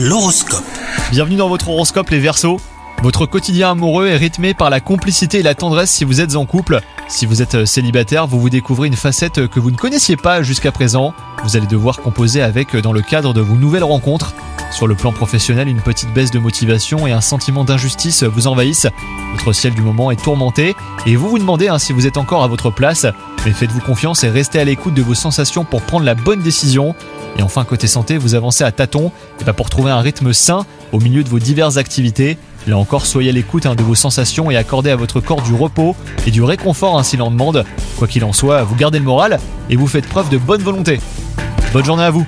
[0.00, 0.62] L'horoscope.
[1.10, 2.60] Bienvenue dans votre horoscope les Verseaux.
[3.02, 6.46] Votre quotidien amoureux est rythmé par la complicité et la tendresse si vous êtes en
[6.46, 6.80] couple.
[7.08, 10.70] Si vous êtes célibataire, vous vous découvrez une facette que vous ne connaissiez pas jusqu'à
[10.70, 11.14] présent.
[11.42, 14.34] Vous allez devoir composer avec dans le cadre de vos nouvelles rencontres.
[14.70, 18.86] Sur le plan professionnel, une petite baisse de motivation et un sentiment d'injustice vous envahissent.
[19.32, 20.74] Votre ciel du moment est tourmenté
[21.06, 23.06] et vous vous demandez hein, si vous êtes encore à votre place.
[23.44, 26.94] Mais faites-vous confiance et restez à l'écoute de vos sensations pour prendre la bonne décision.
[27.38, 29.10] Et enfin, côté santé, vous avancez à tâtons
[29.40, 32.36] et pas pour trouver un rythme sain au milieu de vos diverses activités.
[32.66, 35.54] Là encore, soyez à l'écoute hein, de vos sensations et accordez à votre corps du
[35.54, 37.64] repos et du réconfort ainsi l'en demande.
[37.96, 41.00] Quoi qu'il en soit, vous gardez le moral et vous faites preuve de bonne volonté.
[41.72, 42.26] Bonne journée à vous